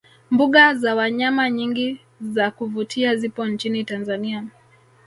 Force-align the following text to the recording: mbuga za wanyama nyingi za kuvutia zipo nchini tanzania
mbuga 0.31 0.75
za 0.75 0.95
wanyama 0.95 1.49
nyingi 1.49 2.01
za 2.21 2.51
kuvutia 2.51 3.15
zipo 3.15 3.45
nchini 3.45 3.83
tanzania 3.83 4.47